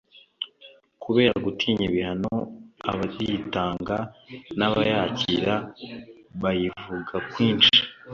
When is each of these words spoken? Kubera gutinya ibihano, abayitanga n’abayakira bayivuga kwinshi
Kubera 1.03 1.33
gutinya 1.45 1.83
ibihano, 1.89 2.33
abayitanga 2.89 3.97
n’abayakira 4.57 5.55
bayivuga 6.41 7.15
kwinshi 7.31 7.77